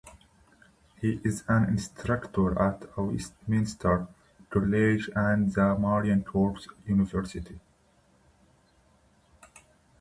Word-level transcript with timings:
He 0.99 1.21
is 1.23 1.43
an 1.47 1.65
instructor 1.65 2.59
at 2.59 2.89
Westminster 2.97 4.07
College 4.49 5.11
and 5.15 5.53
the 5.53 5.75
Marine 5.77 6.23
Corps 6.23 6.57
University. 6.87 7.59